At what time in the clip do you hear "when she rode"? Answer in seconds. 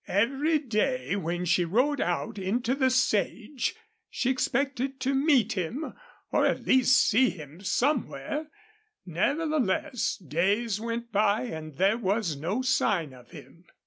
1.15-2.01